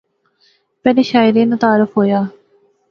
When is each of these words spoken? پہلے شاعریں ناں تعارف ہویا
پہلے 0.83 1.01
شاعریں 1.11 1.47
ناں 1.49 1.61
تعارف 1.63 1.89
ہویا 1.97 2.21